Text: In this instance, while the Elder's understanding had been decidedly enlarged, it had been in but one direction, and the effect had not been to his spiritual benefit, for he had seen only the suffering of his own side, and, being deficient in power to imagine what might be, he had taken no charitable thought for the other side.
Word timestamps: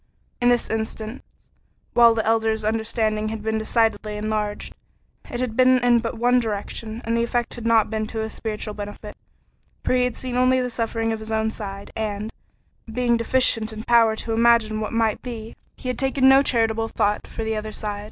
In 0.41 0.49
this 0.49 0.67
instance, 0.67 1.21
while 1.93 2.15
the 2.15 2.25
Elder's 2.25 2.65
understanding 2.65 3.29
had 3.29 3.43
been 3.43 3.59
decidedly 3.59 4.17
enlarged, 4.17 4.73
it 5.29 5.39
had 5.39 5.55
been 5.55 5.77
in 5.83 5.99
but 5.99 6.17
one 6.17 6.39
direction, 6.39 7.03
and 7.05 7.15
the 7.15 7.23
effect 7.23 7.53
had 7.53 7.67
not 7.67 7.91
been 7.91 8.07
to 8.07 8.21
his 8.21 8.33
spiritual 8.33 8.73
benefit, 8.73 9.15
for 9.83 9.93
he 9.93 10.05
had 10.05 10.17
seen 10.17 10.37
only 10.37 10.59
the 10.59 10.71
suffering 10.71 11.13
of 11.13 11.19
his 11.19 11.31
own 11.31 11.51
side, 11.51 11.91
and, 11.95 12.31
being 12.91 13.15
deficient 13.15 13.71
in 13.71 13.83
power 13.83 14.15
to 14.15 14.33
imagine 14.33 14.81
what 14.81 14.91
might 14.91 15.21
be, 15.21 15.55
he 15.75 15.89
had 15.89 15.99
taken 15.99 16.27
no 16.27 16.41
charitable 16.41 16.87
thought 16.87 17.27
for 17.27 17.43
the 17.43 17.55
other 17.55 17.71
side. 17.71 17.99